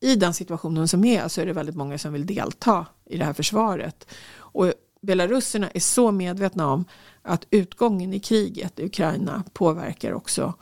[0.00, 3.24] i den situationen som är så är det väldigt många som vill delta i det
[3.24, 4.06] här försvaret.
[4.36, 6.84] Och belarusserna är så medvetna om
[7.22, 10.54] att utgången i kriget i Ukraina påverkar också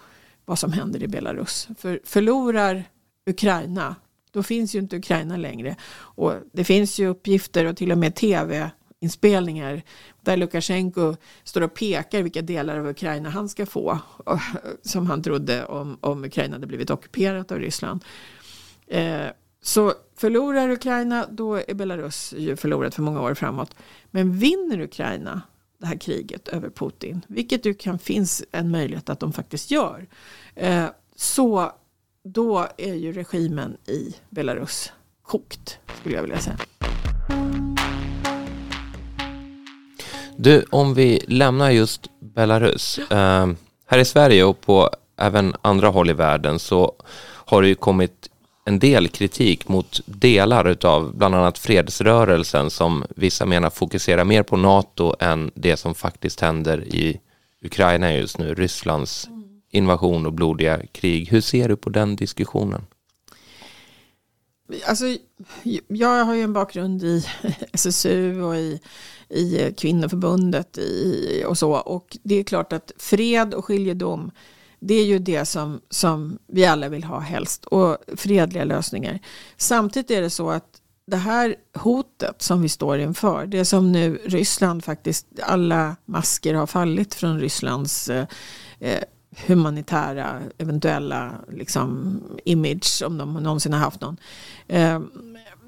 [0.45, 1.69] vad som händer i Belarus.
[1.79, 2.85] För förlorar
[3.27, 3.97] Ukraina,
[4.31, 5.77] då finns ju inte Ukraina längre.
[5.91, 9.83] Och det finns ju uppgifter och till och med tv inspelningar
[10.21, 13.99] där Lukasjenko står och pekar vilka delar av Ukraina han ska få.
[14.83, 18.05] Som han trodde om, om Ukraina hade blivit ockuperat av Ryssland.
[18.87, 19.27] Eh,
[19.63, 23.75] så förlorar Ukraina, då är Belarus ju förlorat för många år framåt.
[24.11, 25.43] Men vinner Ukraina
[25.79, 30.07] det här kriget över Putin, vilket ju kan finns en möjlighet att de faktiskt gör,
[30.55, 31.73] eh, så
[32.25, 36.59] då är ju regimen i Belarus kokt, skulle jag vilja säga.
[40.41, 42.99] Du, om vi lämnar just Belarus.
[42.99, 43.49] Eh,
[43.87, 46.93] här i Sverige och på även andra håll i världen så
[47.25, 48.29] har det ju kommit
[48.65, 54.57] en del kritik mot delar av bland annat fredsrörelsen som vissa menar fokuserar mer på
[54.57, 57.21] NATO än det som faktiskt händer i
[57.63, 59.29] Ukraina just nu, Rysslands
[59.71, 61.29] invasion och blodiga krig.
[61.31, 62.87] Hur ser du på den diskussionen?
[64.87, 65.05] Alltså,
[65.89, 67.27] jag har ju en bakgrund i
[67.73, 68.81] SSU och i,
[69.29, 71.73] i kvinnoförbundet i, och så.
[71.73, 74.31] Och det är klart att fred och skiljedom
[74.81, 79.19] det är ju det som, som vi alla vill ha helst och fredliga lösningar.
[79.57, 84.19] Samtidigt är det så att det här hotet som vi står inför, det som nu
[84.25, 88.27] Ryssland faktiskt, alla masker har fallit från Rysslands eh,
[88.81, 89.03] eh
[89.47, 94.17] humanitära eventuella liksom, image, om de någonsin har haft någon.
[94.69, 95.01] Eh,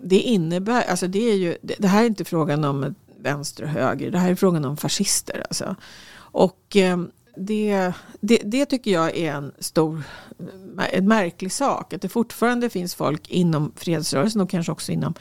[0.03, 3.69] det innebär, alltså det är ju, det, det, här är inte frågan om vänster och
[3.69, 5.45] höger, det här är frågan om fascister.
[5.49, 5.77] Alltså.
[6.15, 6.99] Och eh,
[7.37, 10.03] det, det, det, tycker jag är en stor,
[10.93, 11.93] en märklig sak.
[11.93, 15.15] Att det fortfarande finns folk inom fredsrörelsen och kanske också inom,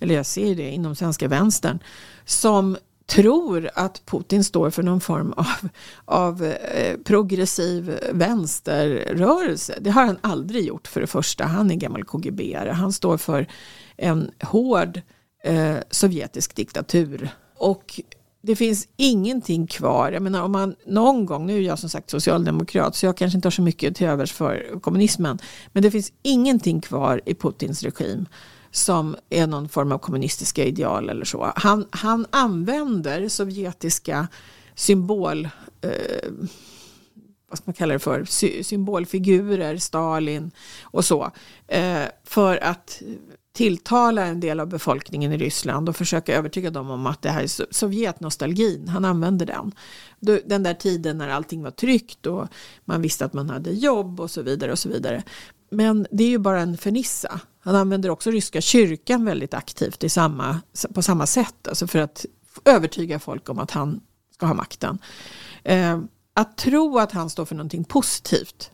[0.00, 1.78] eller jag ser det, inom svenska vänstern
[2.24, 5.68] som tror att Putin står för någon form av,
[6.04, 9.78] av eh, progressiv vänsterrörelse.
[9.80, 11.44] Det har han aldrig gjort för det första.
[11.44, 12.72] Han är gammal kgb -are.
[12.72, 13.46] Han står för
[13.96, 15.00] en hård
[15.44, 17.30] eh, sovjetisk diktatur.
[17.62, 18.00] Och
[18.42, 20.12] det finns ingenting kvar.
[20.12, 23.38] Jag menar om man någon gång, nu är jag som sagt socialdemokrat så jag kanske
[23.38, 25.38] inte har så mycket till övers för kommunismen.
[25.72, 28.26] Men det finns ingenting kvar i Putins regim
[28.70, 31.52] som är någon form av kommunistiska ideal eller så.
[31.56, 34.28] Han, han använder sovjetiska
[34.74, 35.48] symbol,
[35.80, 36.30] eh,
[37.52, 40.50] vad ska man kalla det för, Sy symbolfigurer, Stalin
[40.82, 41.30] och så,
[41.68, 43.02] eh, för att
[43.52, 47.42] tilltala en del av befolkningen i Ryssland och försöka övertyga dem om att det här
[47.42, 49.72] är Sovjetnostalgin, han använder den.
[50.44, 52.48] Den där tiden när allting var tryggt och
[52.84, 55.22] man visste att man hade jobb och så vidare och så vidare.
[55.70, 57.40] Men det är ju bara en fernissa.
[57.60, 60.60] Han använder också ryska kyrkan väldigt aktivt i samma,
[60.94, 62.26] på samma sätt, alltså för att
[62.64, 64.00] övertyga folk om att han
[64.34, 64.98] ska ha makten.
[65.64, 66.00] Eh,
[66.34, 68.70] att tro att han står för någonting positivt,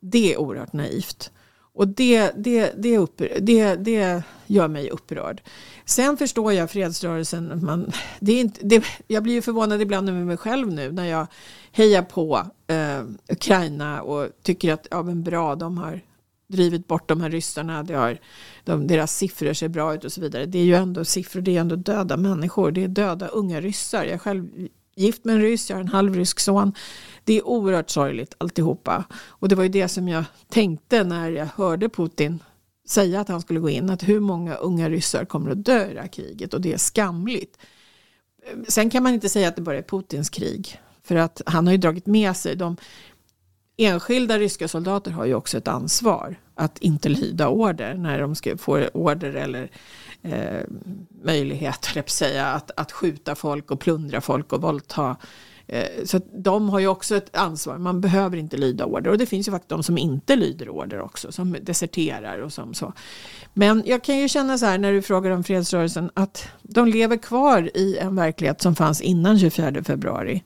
[0.00, 1.30] det är oerhört naivt.
[1.78, 5.42] Och det, det, det, upp, det, det gör mig upprörd.
[5.84, 7.64] Sen förstår jag fredsrörelsen.
[7.64, 11.04] Man, det är inte, det, jag blir ju förvånad ibland över mig själv nu när
[11.04, 11.26] jag
[11.72, 16.00] hejar på eh, Ukraina och tycker att ja, men bra, de har
[16.48, 17.82] drivit bort de här ryssarna.
[17.82, 18.18] Det har,
[18.64, 20.46] de, deras siffror ser bra ut och så vidare.
[20.46, 22.70] Det är ju ändå siffror, det är ändå döda människor.
[22.70, 24.04] Det är döda unga ryssar.
[24.04, 24.68] Jag själv
[24.98, 26.72] gift med en ryss, jag har en halvrysk son.
[27.24, 29.04] Det är oerhört sorgligt alltihopa.
[29.14, 32.42] Och det var ju det som jag tänkte när jag hörde Putin
[32.88, 33.90] säga att han skulle gå in.
[33.90, 36.78] Att hur många unga ryssar kommer att dö i det här kriget och det är
[36.78, 37.58] skamligt.
[38.68, 40.80] Sen kan man inte säga att det bara är Putins krig.
[41.02, 42.76] För att han har ju dragit med sig de
[43.78, 48.56] enskilda ryska soldater har ju också ett ansvar att inte lyda order när de ska
[48.56, 49.70] få order eller
[50.22, 50.62] eh,
[51.22, 55.16] möjlighet säga, att, att skjuta folk och plundra folk och våldta.
[55.66, 57.78] Eh, så de har ju också ett ansvar.
[57.78, 59.10] Man behöver inte lyda order.
[59.10, 61.32] Och det finns ju faktiskt de som inte lyder order också.
[61.32, 62.92] Som deserterar och som så.
[63.54, 66.10] Men jag kan ju känna så här när du frågar om fredsrörelsen.
[66.14, 70.42] Att de lever kvar i en verklighet som fanns innan 24 februari.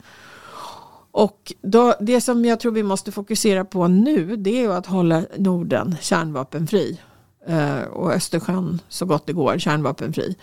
[1.13, 4.87] Och då, det som jag tror vi måste fokusera på nu det är ju att
[4.87, 7.01] hålla Norden kärnvapenfri.
[7.47, 10.37] Eh, och Östersjön så gott det går kärnvapenfri.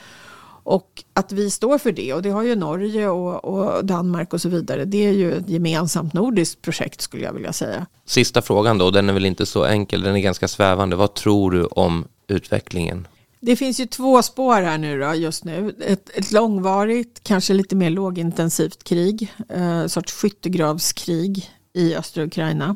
[0.64, 4.42] Och att vi står för det, och det har ju Norge och, och, Danmark och
[4.42, 7.86] så vidare, det är ju ett gemensamt nordiskt projekt skulle jag vilja säga.
[8.06, 10.96] Sista frågan då, den är väl inte så enkel, den är ganska svävande.
[10.96, 13.08] Vad tror du om utvecklingen?
[13.42, 15.76] Det finns ju två spår här nu då, just nu.
[15.86, 22.76] Ett, ett långvarigt, kanske lite mer lågintensivt krig, eh, sorts skyttegravskrig i östra Ukraina,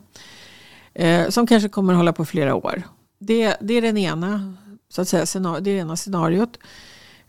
[0.94, 2.84] eh, som kanske kommer att hålla på flera år.
[3.20, 4.56] Det, det är den ena,
[4.90, 6.58] så att säga, det är det ena scenariot.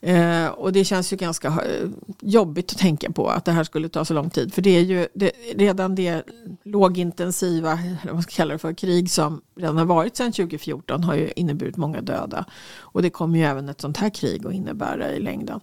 [0.04, 1.88] Eh, och det känns ju ganska eh,
[2.20, 4.54] jobbigt att tänka på att det här skulle ta så lång tid.
[4.54, 6.22] För det är ju det, redan det
[6.64, 7.78] lågintensiva,
[8.12, 11.76] vad ska kalla det för, krig som redan har varit sedan 2014 har ju inneburit
[11.76, 12.44] många döda.
[12.78, 15.60] Och det kommer ju även ett sånt här krig att innebära i längden.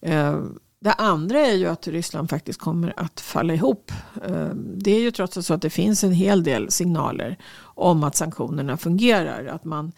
[0.00, 0.40] Eh,
[0.80, 3.92] det andra är ju att Ryssland faktiskt kommer att falla ihop.
[4.24, 8.04] Eh, det är ju trots allt så att det finns en hel del signaler om
[8.04, 9.46] att sanktionerna fungerar.
[9.46, 9.92] Att man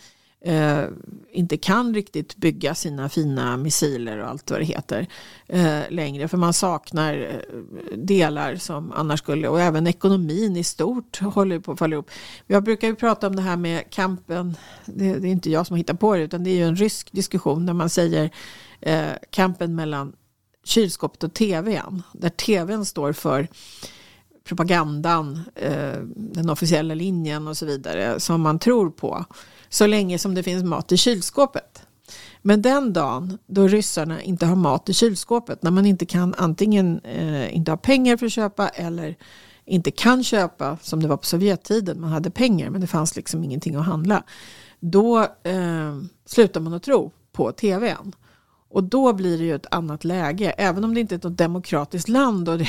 [0.44, 0.84] eh,
[1.32, 5.06] inte kan riktigt bygga sina fina missiler och allt vad det heter
[5.46, 6.28] eh, längre.
[6.28, 11.72] För man saknar eh, delar som annars skulle, och även ekonomin i stort håller på
[11.72, 12.10] att falla ihop.
[12.46, 15.76] Jag brukar ju prata om det här med kampen, det, det är inte jag som
[15.76, 18.30] hittar på det, utan det är ju en rysk diskussion där man säger
[18.80, 20.12] eh, kampen mellan
[20.64, 22.02] kylskåpet och tvn.
[22.12, 23.48] Där tvn står för
[24.44, 29.24] propagandan, eh, den officiella linjen och så vidare som man tror på
[29.72, 31.82] så länge som det finns mat i kylskåpet.
[32.42, 37.00] Men den dagen då ryssarna inte har mat i kylskåpet, när man inte kan antingen
[37.04, 39.16] eh, inte ha pengar för att köpa eller
[39.64, 43.44] inte kan köpa som det var på Sovjettiden, man hade pengar men det fanns liksom
[43.44, 44.22] ingenting att handla.
[44.80, 48.12] Då eh, slutar man att tro på tvn.
[48.72, 52.08] Och då blir det ju ett annat läge, även om det inte är ett demokratiskt
[52.08, 52.68] land och det,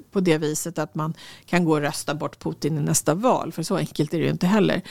[0.10, 1.14] på det viset att man
[1.46, 4.30] kan gå och rösta bort Putin i nästa val, för så enkelt är det ju
[4.30, 4.82] inte heller.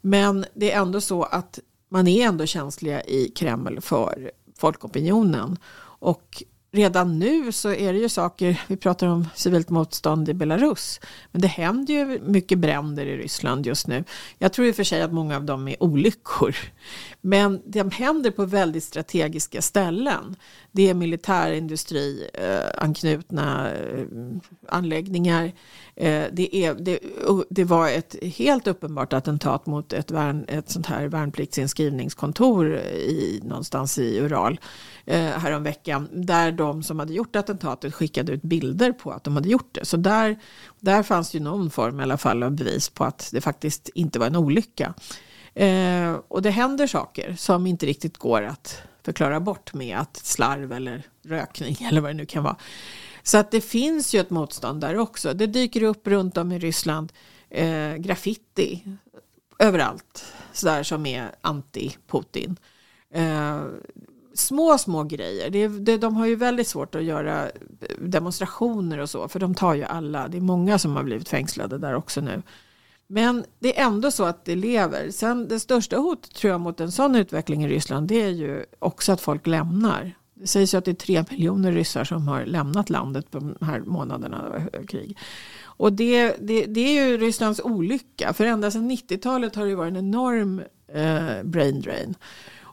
[0.00, 1.58] Men det är ändå så att
[1.90, 5.56] man är ändå känsliga i Kreml för folkopinionen.
[6.00, 11.00] Och redan nu så är det ju saker, vi pratar om civilt motstånd i Belarus,
[11.32, 14.04] men det händer ju mycket bränder i Ryssland just nu.
[14.38, 16.56] Jag tror i och för sig att många av dem är olyckor,
[17.20, 20.36] men de händer på väldigt strategiska ställen.
[20.72, 23.96] Det är militärindustrianknutna eh, eh,
[24.68, 25.52] anläggningar.
[25.96, 26.98] Eh, det, är, det,
[27.50, 33.98] det, var ett helt uppenbart attentat mot ett, värn, ett sånt här värnpliktsinskrivningskontor i, någonstans
[33.98, 34.60] i Ural
[35.08, 36.08] eh, häromveckan.
[36.12, 39.84] Där de som hade gjort attentatet skickade ut bilder på att de hade gjort det.
[39.84, 40.38] Så där,
[40.80, 44.18] där fanns ju någon form i alla fall av bevis på att det faktiskt inte
[44.18, 44.94] var en olycka.
[45.54, 50.72] Eh, och det händer saker som inte riktigt går att förklara bort med att slarv
[50.72, 52.56] eller rökning eller vad det nu kan vara.
[53.22, 55.34] Så att det finns ju ett motstånd där också.
[55.34, 57.12] Det dyker upp runt om i Ryssland
[57.50, 58.82] eh, graffiti
[59.58, 62.56] överallt sådär som är anti-Putin.
[63.14, 63.60] Eh,
[64.38, 65.50] små, små grejer.
[65.50, 67.50] Det, det, de har ju väldigt svårt att göra eh,
[67.98, 70.28] demonstrationer och så, för de tar ju alla.
[70.28, 72.42] Det är många som har blivit fängslade där också nu.
[73.06, 75.10] Men det är ändå så att det lever.
[75.10, 78.64] Sen det största hotet tror jag mot en sån utveckling i Ryssland det är ju
[78.78, 80.14] också att folk lämnar.
[80.34, 83.56] Det sägs ju att det är tre miljoner ryssar som har lämnat landet på de
[83.60, 85.18] här månaderna av eh, krig.
[85.62, 88.32] Och det, det, det är ju Rysslands olycka.
[88.32, 90.62] För ända sedan 90-talet har det varit en enorm
[90.92, 92.14] eh, brain drain.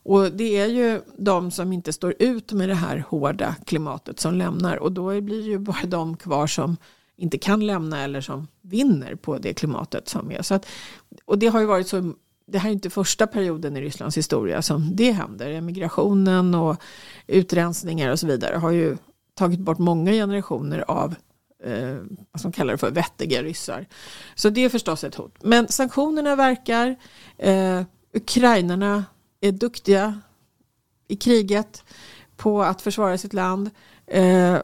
[0.05, 4.33] Och det är ju de som inte står ut med det här hårda klimatet som
[4.33, 4.77] lämnar.
[4.77, 6.77] Och då blir det ju bara de kvar som
[7.17, 10.41] inte kan lämna eller som vinner på det klimatet som är.
[10.41, 10.65] Så att,
[11.25, 12.13] och det har ju varit så,
[12.47, 15.51] det här är inte första perioden i Rysslands historia som det händer.
[15.51, 16.77] Emigrationen och
[17.27, 18.97] utrensningar och så vidare har ju
[19.33, 21.15] tagit bort många generationer av
[21.63, 21.95] eh,
[22.31, 23.85] vad som kallar det för vettiga ryssar.
[24.35, 25.35] Så det är förstås ett hot.
[25.41, 26.95] Men sanktionerna verkar.
[27.37, 27.81] Eh,
[28.13, 29.03] Ukrainarna
[29.47, 30.21] är duktiga
[31.07, 31.83] i kriget
[32.37, 33.69] på att försvara sitt land.
[34.07, 34.57] Eh,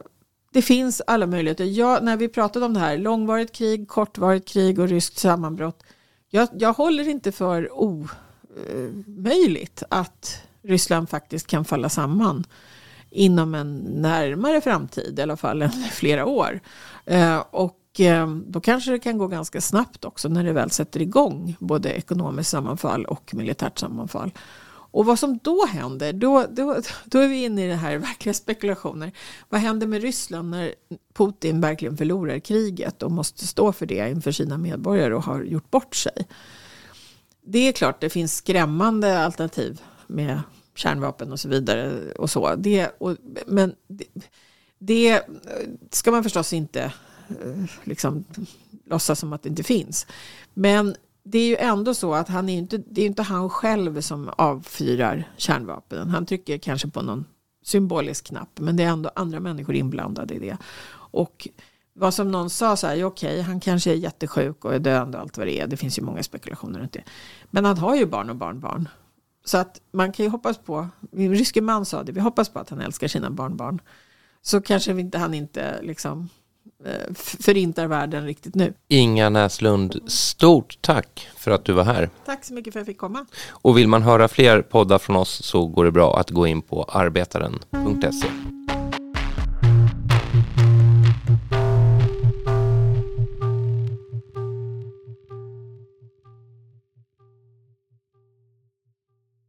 [0.52, 1.64] det finns alla möjligheter.
[1.64, 5.82] Jag, när vi pratade om det här, långvarigt krig, kortvarigt krig och ryskt sammanbrott.
[6.30, 12.44] Jag, jag håller inte för omöjligt att Ryssland faktiskt kan falla samman
[13.10, 16.60] inom en närmare framtid, i alla fall än flera år.
[17.04, 21.02] Eh, och eh, då kanske det kan gå ganska snabbt också när det väl sätter
[21.02, 24.30] igång både ekonomiskt sammanfall och militärt sammanfall.
[24.92, 28.34] Och vad som då händer, då, då, då är vi inne i det här verkliga
[28.34, 29.12] spekulationer.
[29.48, 30.74] Vad händer med Ryssland när
[31.14, 35.70] Putin verkligen förlorar kriget och måste stå för det inför sina medborgare och har gjort
[35.70, 36.26] bort sig?
[37.44, 40.40] Det är klart det finns skrämmande alternativ med
[40.74, 42.54] kärnvapen och så vidare och så.
[42.54, 43.16] Det, och,
[43.46, 44.04] men det,
[44.78, 45.22] det
[45.90, 46.82] ska man förstås inte
[47.28, 48.24] eh, liksom
[48.84, 50.06] låtsas som att det inte finns.
[50.54, 54.00] Men det är ju ändå så att han är inte, det är inte han själv
[54.00, 56.10] som avfyrar kärnvapen.
[56.10, 57.24] Han trycker kanske på någon
[57.62, 60.56] symbolisk knapp, men det är ändå andra människor inblandade i det.
[60.94, 61.48] Och
[61.94, 65.18] vad som någon sa så här, okej, okay, han kanske är jättesjuk och är döende
[65.18, 65.66] och allt vad det är.
[65.66, 67.04] Det finns ju många spekulationer runt det.
[67.50, 68.88] Men han har ju barn och barnbarn.
[69.44, 72.58] Så att man kan ju hoppas på, min ryske man sa det, vi hoppas på
[72.58, 73.80] att han älskar sina barnbarn.
[74.42, 76.28] Så kanske inte, han inte liksom
[77.14, 78.74] förintar världen riktigt nu.
[78.88, 82.10] Inga Näslund, stort tack för att du var här.
[82.26, 83.26] Tack så mycket för att jag fick komma.
[83.50, 86.62] Och vill man höra fler poddar från oss så går det bra att gå in
[86.62, 88.26] på arbetaren.se.